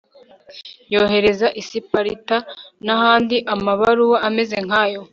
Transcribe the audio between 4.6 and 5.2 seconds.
nk'ayo